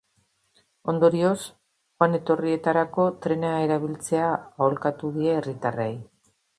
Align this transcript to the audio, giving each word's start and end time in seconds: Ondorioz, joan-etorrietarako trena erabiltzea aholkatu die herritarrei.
Ondorioz, 0.93 1.41
joan-etorrietarako 1.49 3.07
trena 3.27 3.55
erabiltzea 3.69 4.35
aholkatu 4.41 5.17
die 5.23 5.41
herritarrei. 5.41 5.93